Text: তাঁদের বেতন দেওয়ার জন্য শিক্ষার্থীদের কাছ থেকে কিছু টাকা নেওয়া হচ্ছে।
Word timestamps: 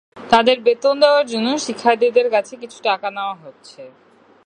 তাঁদের 0.29 0.57
বেতন 0.61 0.95
দেওয়ার 0.99 1.25
জন্য 1.27 1.47
শিক্ষার্থীদের 1.65 2.27
কাছ 2.29 2.45
থেকে 2.49 2.61
কিছু 2.63 2.77
টাকা 2.83 3.07
নেওয়া 3.11 3.35
হচ্ছে। 3.43 3.81